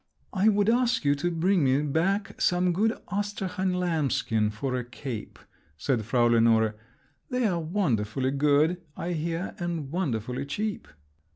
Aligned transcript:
"I 0.33 0.49
would 0.49 0.67
ask 0.67 1.05
you 1.05 1.13
to 1.13 1.29
bring 1.29 1.63
me 1.65 1.79
back 1.83 2.41
some 2.41 2.73
good 2.73 2.97
Astrakhan 3.11 3.75
lambskin 3.75 4.49
for 4.49 4.73
a 4.75 4.83
cape," 4.83 5.37
said 5.77 6.05
Frau 6.05 6.25
Lenore. 6.25 6.73
"They're 7.29 7.59
wonderfully 7.59 8.31
good, 8.31 8.81
I 8.97 9.11
hear, 9.13 9.53
and 9.59 9.91
wonderfully 9.91 10.47
cheap!" 10.47 10.87